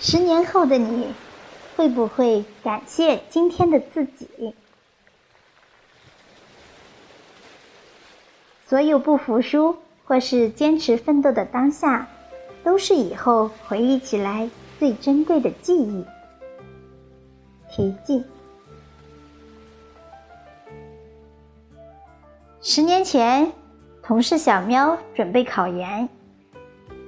[0.00, 1.12] 十年后的你，
[1.76, 4.54] 会不会感谢今天的自己？
[8.66, 12.08] 所有不服输或是坚持奋斗的当下，
[12.62, 16.04] 都是以后回忆起来最珍贵的记忆。
[17.70, 18.22] 题记：
[22.60, 23.52] 十年前，
[24.02, 26.08] 同事小喵准备考研，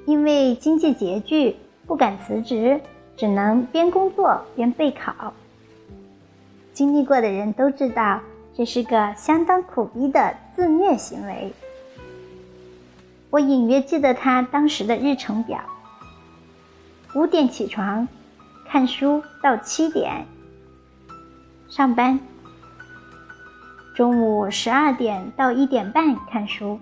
[0.07, 1.57] 因为经济拮据。
[1.89, 2.83] 不敢辞职，
[3.17, 5.33] 只能边工作边备考。
[6.75, 8.21] 经历过的人都知道，
[8.55, 11.51] 这是个相当苦逼的自虐行为。
[13.31, 15.61] 我隐约记得他当时的日程表：
[17.15, 18.07] 五点起床，
[18.67, 20.27] 看书到七点，
[21.71, 22.19] 上班；
[23.95, 26.79] 中午十二点到一点半看书；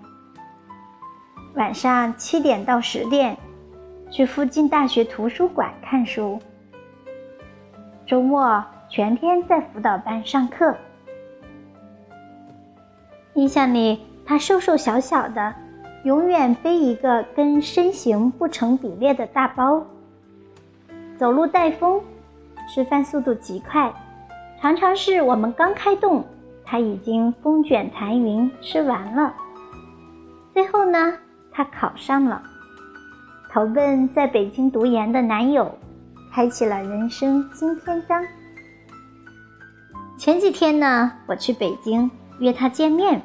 [1.55, 3.37] 晚上七点到十点。
[4.09, 6.39] 去附近大学图书馆看书，
[8.05, 10.75] 周末全天在辅导班上课。
[13.33, 15.53] 印象里，他瘦瘦小小的，
[16.03, 19.85] 永远背一个跟身形不成比例的大包，
[21.17, 22.01] 走路带风，
[22.73, 23.93] 吃饭速度极快，
[24.59, 26.25] 常常是我们刚开动，
[26.65, 29.33] 他已经风卷残云吃完了。
[30.53, 31.13] 最后呢，
[31.51, 32.41] 他考上了。
[33.49, 35.73] 投奔在北京读研的男友，
[36.33, 38.23] 开启了人生新篇章。
[40.17, 42.09] 前几天呢，我去北京
[42.39, 43.21] 约他见面，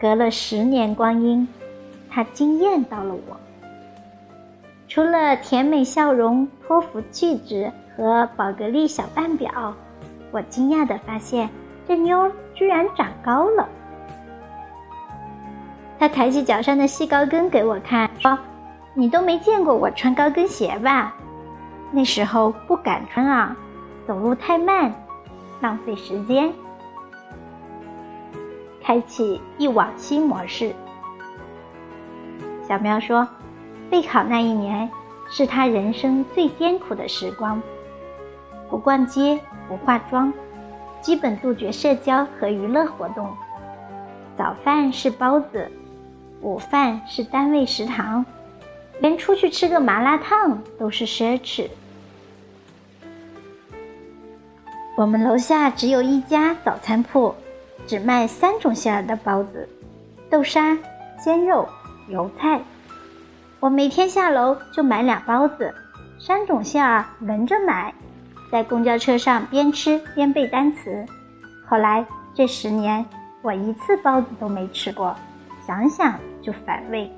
[0.00, 1.46] 隔了十年光阴，
[2.10, 3.36] 他惊艳到了我。
[4.88, 9.74] 除了甜美笑容、托福气质和宝格丽小腕表，
[10.32, 11.48] 我惊讶的发现，
[11.86, 13.68] 这妞居然长高了。
[16.04, 18.38] 他抬起脚上的细高跟给我看，说
[18.92, 21.14] ：“你都没见过我穿高跟鞋吧？
[21.92, 23.56] 那时候不敢穿啊，
[24.06, 24.94] 走路太慢，
[25.62, 26.52] 浪费时间。”
[28.84, 30.74] 开启一往昔模式。
[32.68, 33.26] 小喵说
[33.88, 34.90] ：“备考那一年
[35.30, 37.62] 是他人生最艰苦的时光，
[38.68, 40.30] 不逛街，不化妆，
[41.00, 43.26] 基本杜绝社交和娱乐活动，
[44.36, 45.72] 早饭是包子。”
[46.44, 48.22] 午饭是单位食堂，
[49.00, 51.70] 连出去吃个麻辣烫都是奢侈。
[54.94, 57.34] 我们楼下只有一家早餐铺，
[57.86, 59.66] 只卖三种馅儿的包子：
[60.28, 60.76] 豆沙、
[61.18, 61.66] 鲜肉、
[62.08, 62.60] 油菜。
[63.58, 65.74] 我每天下楼就买俩包子，
[66.20, 67.94] 三种馅儿轮着买，
[68.52, 71.06] 在公交车上边吃边背单词。
[71.66, 73.02] 后来这十年，
[73.40, 75.16] 我一次包子都没吃过。
[75.66, 77.10] 想想就反胃。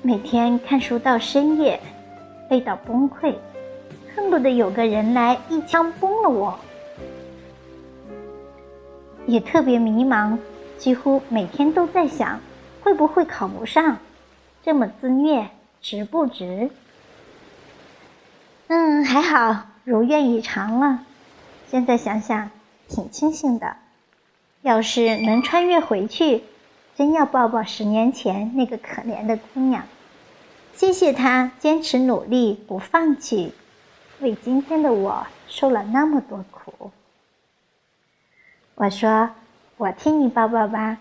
[0.00, 1.78] 每天看书到深夜，
[2.48, 3.34] 累到崩溃，
[4.14, 6.58] 恨不得有个人来一枪崩了我。
[9.26, 10.38] 也特别迷茫，
[10.78, 12.40] 几乎每天都在想，
[12.82, 13.98] 会不会考不上？
[14.62, 15.50] 这么自虐，
[15.82, 16.70] 值不值？
[18.68, 21.00] 嗯，还好，如愿以偿了。
[21.68, 22.50] 现在想想，
[22.88, 23.76] 挺庆幸的。
[24.66, 26.42] 要是能穿越回去，
[26.96, 29.84] 真要抱抱十年前那个可怜的姑娘，
[30.74, 33.54] 谢谢她坚持努力不放弃，
[34.18, 36.90] 为今天的我受了那么多苦。
[38.74, 39.30] 我说
[39.78, 40.98] ：“我替你抱抱吧。”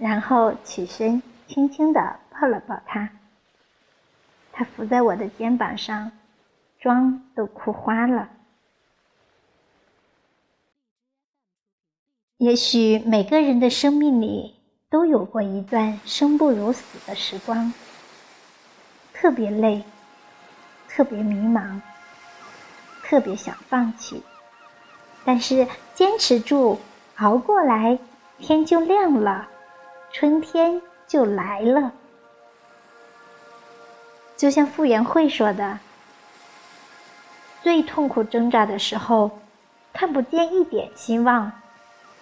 [0.00, 3.10] 然后起身轻轻地抱了抱她。
[4.52, 6.12] 她伏在我的肩膀上，
[6.80, 8.30] 妆都哭花了。
[12.38, 14.54] 也许每个人的生命里
[14.90, 17.72] 都有过一段生不如死的时光，
[19.14, 19.82] 特别累，
[20.86, 21.80] 特别迷茫，
[23.02, 24.22] 特别想放弃，
[25.24, 26.78] 但是坚持住，
[27.16, 27.98] 熬过来，
[28.38, 29.48] 天就亮了，
[30.12, 31.90] 春天就来了。
[34.36, 35.78] 就像傅园慧说的
[37.64, 39.30] ：“最痛苦挣扎的时候，
[39.94, 41.50] 看不见一点希望。”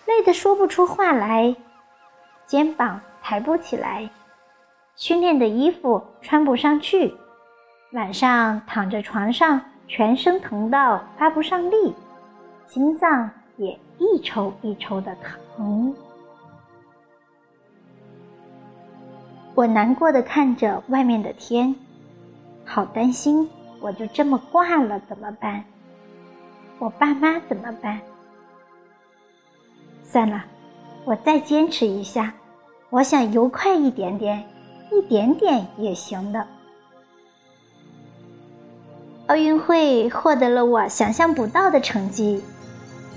[0.06, 1.55] 累得说不出话来，
[2.47, 4.09] 肩膀抬不起来，
[4.97, 7.15] 训练的衣服穿不上去，
[7.93, 11.95] 晚上躺在床上全身疼到发不上力，
[12.67, 15.95] 心脏也一抽一抽的疼。
[19.55, 21.75] 我难过的看着外面的天，
[22.65, 23.49] 好担心，
[23.81, 25.65] 我就这么挂了怎么办？
[26.79, 28.01] 我爸妈怎么办？
[30.15, 30.45] 算了，
[31.05, 32.33] 我再坚持一下。
[32.89, 34.41] 我想游快一点点，
[34.93, 36.47] 一点点也行的。
[39.27, 42.41] 奥运会获得了我想象不到的成绩，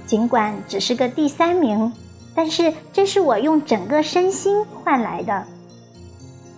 [0.08, 1.94] 尽管只是个第三名，
[2.34, 5.46] 但是这是我用整个身心换来的。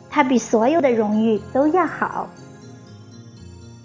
[0.10, 2.30] 它比所有的荣誉都要好。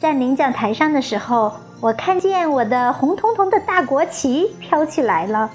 [0.01, 5.51] 站领奖台上的时候，我看见我的红彤彤的大国旗飘起来了，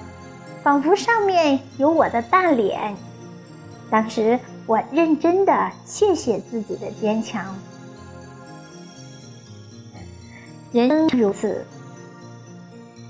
[0.63, 2.95] 仿佛上面有我的大脸。
[3.89, 7.55] 当时我认真的谢谢自己的坚强。
[10.71, 11.65] 人生如此，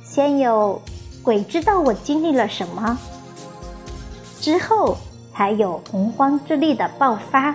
[0.05, 0.81] 先有
[1.21, 2.97] 鬼知道我经历了什么，
[4.39, 4.95] 之后
[5.33, 7.53] 才有洪荒之力的爆发，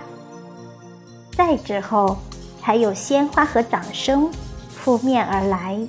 [1.35, 2.15] 再之后
[2.61, 4.29] 才有鲜花和掌声
[4.77, 5.79] 扑面而来。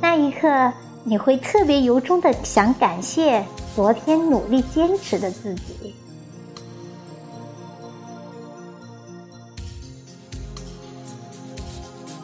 [0.00, 3.44] 那一刻，你会特别由衷的想感谢
[3.74, 5.94] 昨天努力坚持的自己。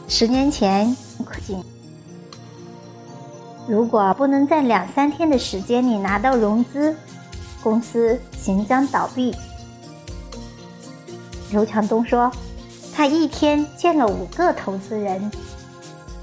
[0.09, 0.97] 十年前，
[3.67, 6.95] 如果不能在两三天的时间里拿到融资，
[7.63, 9.35] 公司行将倒闭。
[11.51, 12.31] 刘强东说，
[12.95, 15.31] 他一天见了五个投资人，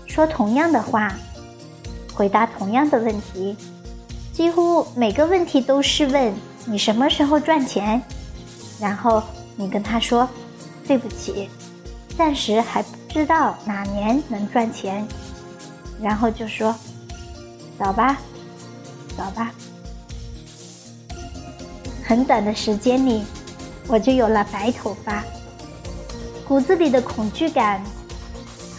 [0.08, 1.14] 说同样的话，
[2.14, 3.56] 回答同样的问题，
[4.32, 6.34] 几乎每个问题都是问
[6.66, 8.02] 你什么时候赚钱，
[8.80, 9.22] 然后
[9.56, 10.28] 你跟他说，
[10.88, 11.50] 对不起，
[12.18, 12.90] 暂时还不。
[13.14, 15.08] 知道哪年能赚钱，
[16.02, 16.74] 然后就说
[17.78, 18.18] ：“走吧，
[19.16, 19.52] 走吧。”
[22.04, 23.24] 很短的时间里，
[23.88, 25.24] 我就有了白头发。
[26.48, 27.84] 骨子里的恐惧感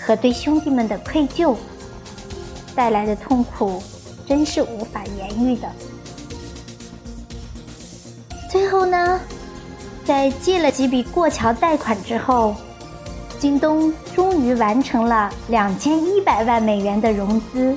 [0.01, 1.55] 和对兄弟们的愧疚
[2.75, 3.83] 带来的痛苦，
[4.27, 5.69] 真是无法言喻的。
[8.51, 9.21] 最后呢，
[10.05, 12.55] 在借了几笔过桥贷款之后。
[13.37, 17.77] 京东终于完成了两千一百万美元的融资，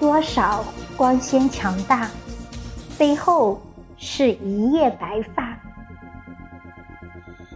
[0.00, 0.64] 多少
[0.96, 2.10] 光鲜强大，
[2.98, 3.62] 背后
[3.96, 5.44] 是一夜白发；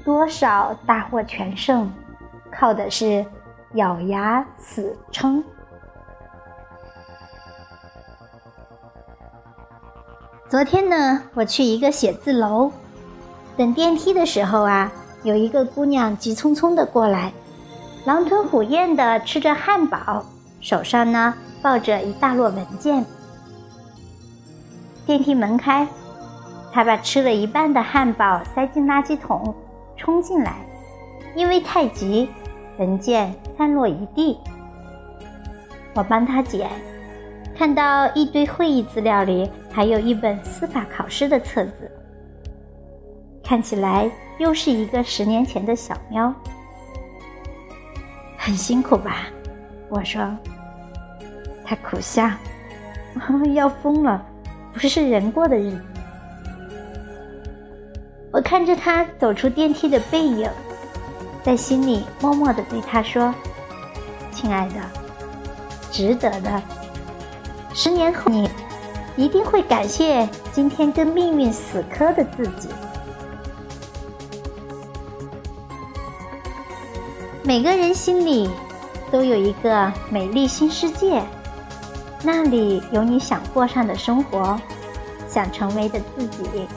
[0.05, 1.91] 多少大获全胜，
[2.53, 3.27] 靠的是
[3.75, 5.45] 咬牙死撑。
[10.49, 12.73] 昨天呢，我去一个写字楼，
[13.57, 14.93] 等电梯的时候啊。
[15.23, 17.31] 有一个姑娘急匆匆的过来，
[18.07, 20.25] 狼吞虎咽的吃着汉堡，
[20.63, 23.05] 手上呢抱着一大摞文件。
[25.05, 25.87] 电梯门开，
[26.73, 29.55] 她把吃了一半的汉堡塞进垃圾桶，
[29.99, 30.55] 冲进来，
[31.37, 32.31] 因为太急，
[32.81, 34.37] 文件散落一地。
[35.95, 36.69] 我帮他捡，
[37.55, 41.91] 看到一堆会议资料里还有一本司法考试的册子，
[43.45, 44.11] 看起来。
[44.39, 46.35] 又是一个十年前的小喵，
[48.39, 49.27] 很辛苦吧？
[49.91, 50.35] 我说，
[51.63, 52.31] 他苦笑，
[53.53, 54.25] 要疯了，
[54.73, 55.83] 不是人过的日子。
[58.33, 60.49] 我看着他走出电梯的背影，
[61.43, 63.35] 在心里默默的对他说
[64.33, 64.75] ：“亲爱的，
[65.91, 66.63] 值得的。
[67.73, 68.51] 十年后，你
[69.17, 72.69] 一定会感谢今天跟命运死磕的自己。”
[77.43, 78.51] 每个人心里
[79.11, 81.23] 都有一个美丽新世界，
[82.23, 84.61] 那里有你想过上的生活，
[85.27, 86.69] 想成为的自己。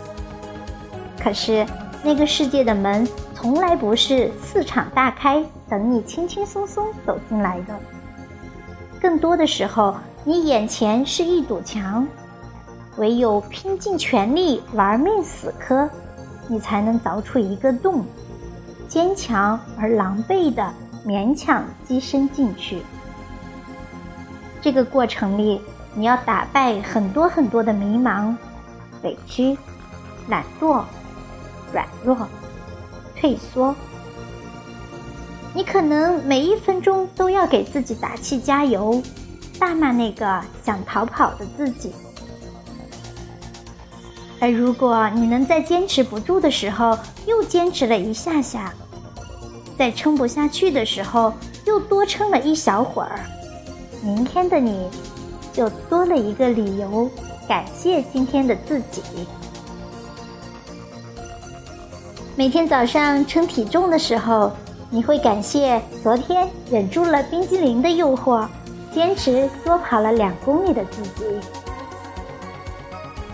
[1.21, 1.65] 可是，
[2.01, 3.07] 那个世界的门
[3.43, 7.77] 从来不是四场大开，等你轻轻松松走进来的。
[9.01, 12.07] 更多的时候，你眼前是一堵墙，
[12.95, 15.89] 唯有拼尽全力玩命死磕，
[16.47, 18.05] 你才能凿出一个洞。
[18.87, 20.65] 坚强而狼狈的
[21.05, 22.81] 勉强跻身进去，
[24.61, 25.59] 这个过程里，
[25.93, 28.33] 你要打败很多很多的迷茫、
[29.01, 29.57] 委屈、
[30.29, 30.81] 懒惰、
[31.73, 32.15] 软弱、
[33.23, 33.73] 退缩。
[35.53, 39.01] 你可能每一分钟都要给自己打气加油，
[39.57, 41.93] 大骂那个想逃跑的自己。
[44.41, 48.73] 而如果你能在坚持不住的时候，又坚持了一下下。
[49.77, 51.33] 在撑不下去的时候，
[51.65, 53.21] 又多撑了一小会儿，
[54.03, 54.89] 明天的你
[55.53, 57.09] 就多了一个理由
[57.47, 59.01] 感谢今天的自己。
[62.35, 64.51] 每天早上称体重的时候，
[64.89, 68.47] 你会感谢昨天忍住了冰激凌的诱惑，
[68.91, 71.23] 坚持多跑了两公里的自己。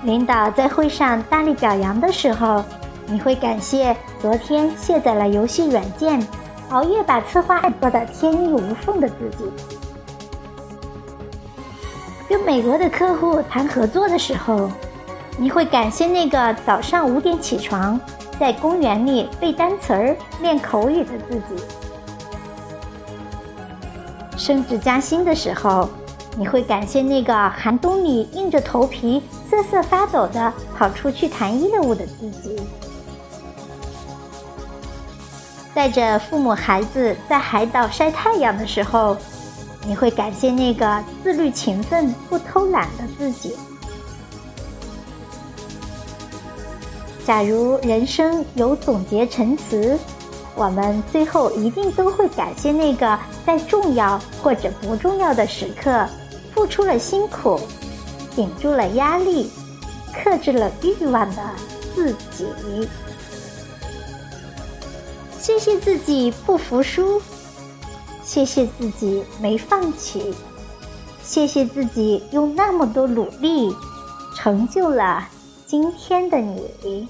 [0.04, 2.62] 领导在会上大力表扬的时候，
[3.06, 6.22] 你会感谢昨天卸载了游戏软件，
[6.70, 9.78] 熬夜把策划案做的天衣无缝的自己。
[12.28, 14.70] 跟美国的客户谈合作的时候，
[15.38, 18.00] 你会感谢那个早上五点起床，
[18.40, 21.64] 在公园里背单词儿、练口语的自己。
[24.38, 25.90] 升职加薪的时候。
[26.38, 32.56] 你会感谢那个寒冬里硬着头皮瑟瑟发抖的跑出去谈业务的自己，
[35.74, 39.18] 带着父母孩子在海岛晒太阳的时候，
[39.86, 43.58] 你会感谢那个自律勤奋不偷懒的自己。
[47.30, 49.96] 假如人生有总结陈词，
[50.56, 56.08] 我们最后一定都会感谢那个在重要或者不重要的时刻。
[56.56, 57.60] 付出了辛苦，
[58.36, 59.48] 顶住了压力，
[60.12, 61.44] 克制了欲望的
[61.94, 62.48] 自己。
[65.40, 67.22] 谢谢自己不服输，
[68.24, 70.34] 谢谢自己没放弃，
[71.22, 73.72] 谢谢自己用那么多努力，
[74.36, 75.28] 成就了
[75.68, 77.08] 今天的你。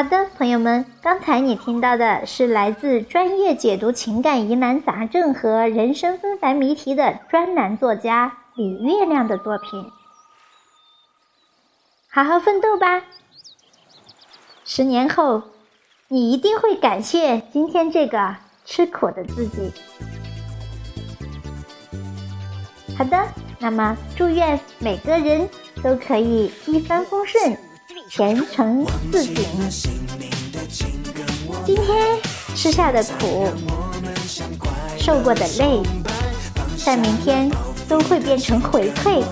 [0.00, 9.90] 好的，朋友们，刚才你听到的是来自专业解读情感疑难杂症和人生纷繁谜题的专栏作家李月亮的作品。
[12.08, 13.02] 好好奋斗吧，
[14.64, 15.42] 十年后，
[16.08, 19.70] 你一定会感谢今天这个吃苦的自己。
[22.96, 23.22] 好的，
[23.58, 25.46] 那么祝愿每个人
[25.82, 27.54] 都可以一帆风顺。
[28.10, 29.46] 前程似锦。
[31.64, 32.18] 今天
[32.56, 33.46] 吃下的苦，
[34.98, 35.80] 受过的累，
[36.76, 37.48] 在明天
[37.88, 39.22] 都会变成回馈。